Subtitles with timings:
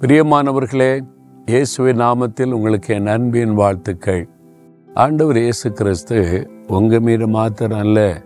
[0.00, 1.00] பிரியமானவர்களே
[1.46, 4.28] இயேசுவின் நாமத்தில் உங்களுக்கு என் அன்பின் வாழ்த்துக்கள்.
[4.94, 8.22] ஆண்டவர் இயேசு கிறிஸ்து உங்கள் மீது மாத்திரம் அல்ல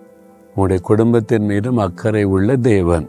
[0.46, 3.08] உங்களுடைய குடும்பத்தின் மீதும் அக்கறை உள்ள தேவன்.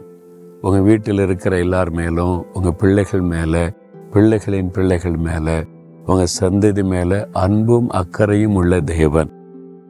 [0.60, 3.70] உங்கள் வீட்டில் இருக்கிற எல்லார் மேலும் உங்கள் பிள்ளைகள் மேலே
[4.12, 5.66] பிள்ளைகளின் பிள்ளைகள் மேலே
[6.06, 9.32] உங்கள் சந்ததி மேலே அன்பும் அக்கறையும் உள்ள தேவன்.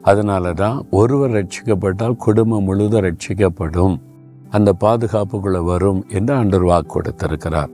[0.01, 4.01] அதனால தான் ஒருவர் ரட்சிக்கப்பட்டால் குடும்பம் முழுதும் ரட்சிக்கப்படும்.
[4.49, 7.71] அந்த பாதுகாப்புக்குள்ளே வரும் என்று ஆண்டர் வாக்கு கொடுத்திருக்கிறார்.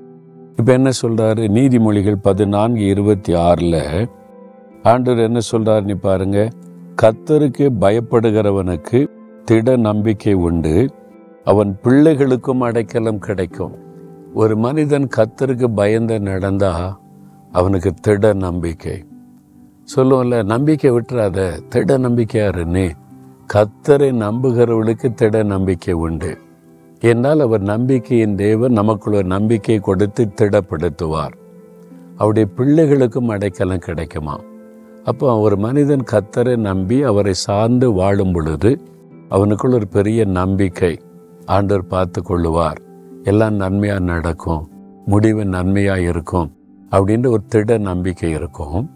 [0.59, 4.09] இப்போ என்ன சொல்கிறாரு நீதிமொழிகள் பதினான்கு இருபத்தி ஆறில்
[4.83, 6.47] ஆண்டவர் என்ன சொல்கிறாருன்னு நீ பாருங்க.
[7.01, 9.07] கத்தருக்கு பயப்படுகிறவனுக்கு
[9.45, 10.93] திட நம்பிக்கை உண்டு.
[11.43, 13.75] அவன் பிள்ளைகளுக்கும் அடைக்கலம் கிடைக்கும்.
[14.33, 16.99] ஒரு மனிதன் கத்தருக்கு பயந்து நடந்தா
[17.51, 19.05] அவனுக்கு திட நம்பிக்கை.
[19.95, 22.89] சொல்லுவோம்ல நம்பிக்கை விட்டுறாத திட நம்பிக்கையாருன்னு
[23.53, 26.37] கத்தரை நம்புகிறவளுக்கு திட நம்பிக்கை உண்டு.
[27.01, 31.35] என்னால் அவர் நம்பிக்கையின் தேவன் நமக்குள்ள ஒரு நம்பிக்கை கொடுத்து திடப்படுத்துவார்.
[32.17, 34.39] அவருடைய பிள்ளைகளுக்கும் அடைக்கலம் கிடைக்குமா?
[35.03, 38.81] அப்போ ஒரு மனிதன் கத்தரை நம்பி அவரை சார்ந்து வாழும் பொழுது
[39.29, 40.99] அவனுக்குள்ள ஒரு பெரிய நம்பிக்கை
[41.45, 42.77] ஆண்டவர் பார்த்து கொள்ளுவார்.
[43.23, 44.69] எல்லாம் நன்மையாக நடக்கும்
[45.05, 46.51] முடிவு நன்மையாக இருக்கும்
[46.91, 48.89] அப்படின்ற ஒரு திட நம்பிக்கை இருக்கும்.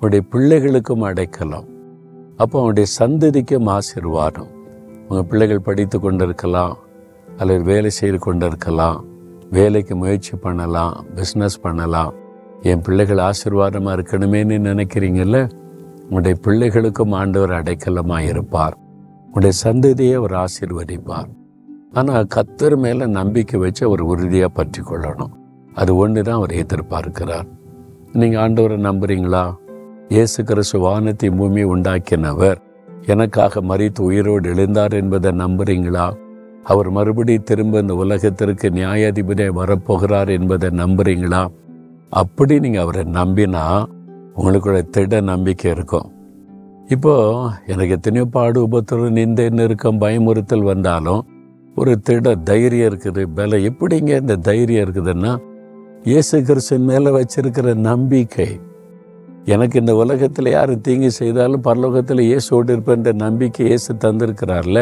[0.00, 1.66] அவனுடைய பிள்ளைகளுக்கும் அடைக்கலாம்.
[2.36, 4.50] அப்போ அவனுடைய சந்ததிக்கும் ஆசிர்வாதம்.
[5.08, 6.76] உங்கள் பிள்ளைகள் படித்து கொண்டிருக்கலாம்
[7.38, 8.98] அல்லது வேலை செய்து கொண்டிருக்கலாம்
[9.56, 12.14] வேலைக்கு முயற்சி பண்ணலாம் பிஸ்னஸ் பண்ணலாம்.
[12.62, 15.38] என் பிள்ளைகள் ஆசீர்வாதமாக இருக்கணுமேன்னு நினைக்கிறீங்கல்ல?
[16.02, 18.76] உங்களுடைய பிள்ளைகளுக்கும் ஆண்டவர் அடைக்கலமாக இருப்பார்.
[19.26, 21.28] உங்களுடைய சந்ததியை அவர் ஆசீர்வதிப்பார்.
[21.92, 25.34] ஆனால் கத்தர் மேலே நம்பிக்கை வச்சு அவர் உறுதியாக பற்றி கொள்ளணும்
[25.74, 27.46] அது ஒன்று தான் அவர் எதிர்பார்க்கிறார்.
[28.12, 29.44] நீங்கள் ஆண்டவரை நம்புறீங்களா?
[30.08, 32.58] இயேசு கிறிஸ்து வானத்தை பூமி உண்டாக்கினவர்.
[33.12, 36.06] எனக்காக மறித்து உயிரோடு எழுந்தார் என்பதை நம்புறீங்களா?
[36.70, 41.42] அவர் மறுபடி திரும்ப இந்த உலகத்திற்கு நியாயாதிபதியாக வரப்போகிறார் என்பதை நம்புறீங்களா?
[42.22, 43.64] அப்படி நீங்கள் அவரை நம்பினா
[44.38, 46.08] உங்களுக்குள்ள திட நம்பிக்கை இருக்கும்.
[46.94, 47.14] இப்போ
[47.72, 51.22] எனக்கு எத்தனையோ பாடு உபத்திரம் நிந்த நெருக்கம் பயமுறுத்தல் வந்தாலும்
[51.76, 55.32] ஒரு திட தைரியம் இருக்குது பல எப்படிங்க இந்த தைரியம் இருக்குதுன்னா
[56.10, 58.50] இயேசு கிறிஸ்தன் மேலே வச்சிருக்கிற நம்பிக்கை.
[59.54, 64.80] எனக்கு இந்த உலகத்தில் யார் தீங்கு செய்தாலும் பரலோகத்தில் இயேசோடு இருப்பேன்ற நம்பிக்கை இயேசு தந்திருக்கிறார்ல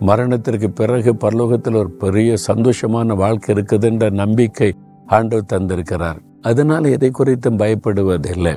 [0.00, 4.74] மரணத்திற்கு பிறகு பரலோகத்தில் ஒரு பெரிய சந்தோஷமான வாழ்க்கை இருக்குதுன்ற நம்பிக்கை
[5.06, 6.18] ஆண்டவர் தந்திருக்கிறார்.
[6.42, 8.56] அதனால் எதை குறித்தும் பயப்படுவதில்லை.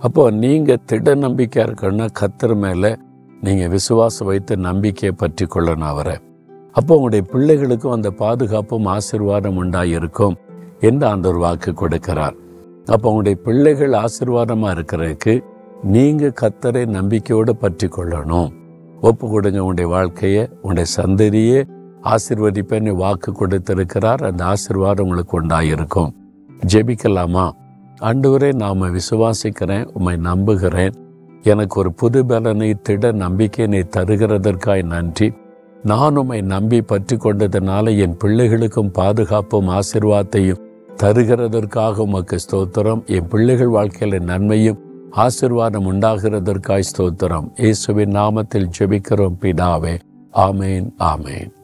[0.00, 2.96] அப்போ நீங்கள் திட நம்பிக்கையாக இருக்கணும்னா கத்தர் மேலே
[3.40, 6.16] நீங்கள் விசுவாசம் வைத்து நம்பிக்கையை பற்றி கொள்ளணும் அவரை.
[6.72, 10.36] அப்போ உங்களுடைய பிள்ளைகளுக்கும் அந்த பாதுகாப்பும் ஆசீர்வாதம் உண்டாயிருக்கும்
[10.80, 12.36] என்று அந்த ஒரு வாக்கு கொடுக்கிறார்.
[12.86, 15.44] அப்போ உங்களுடைய பிள்ளைகள் ஆசீர்வாதமாக இருக்கிறதுக்கு
[15.82, 18.50] நீங்கள் கத்தரை நம்பிக்கையோடு பற்றி கொள்ளணும்.
[19.00, 21.74] ஒப்பு கொடுங்க உங்களுடைய வாழ்க்கையை உங்களுடைய சந்ததியே.
[22.02, 24.24] ஆசிர்வதிப்பேன்னு வாக்கு கொடுத்திருக்கிறார்.
[24.24, 26.10] அந்த ஆசிர்வாதம் உங்களுக்கு உண்டாயிருக்கும்.
[26.66, 27.50] ஜெபிக்கலாமா?
[28.00, 30.92] ஆண்டவரே நாம் விசுவாசிக்கிறேன் உம்மை நம்புகிறேன்.
[31.42, 35.32] எனக்கு ஒரு புது பலனை திட நம்பிக்கையினை தருகிறதற்காய் நன்றி.
[35.82, 40.62] நான் உம்மை நம்பி பற்றி கொண்டதுனால என் பிள்ளைகளுக்கும் பாதுகாப்பும் ஆசிர்வாதத்தையும்
[41.02, 43.06] தருகிறதற்காக உமக்கு ஸ்தோத்திரம்.
[43.06, 44.78] என் பிள்ளைகள் வாழ்க்கையில நன்மையும்
[45.12, 47.60] ஆசிர்வாதம் உண்டாகிறதற்காய் ஸ்தோத்திரம்.
[47.60, 49.98] இயேசுவின் நாமத்தில் ஜெபிக்கிறோம் பிதாவே.
[50.32, 51.55] ஆமேன் ஆமேன்.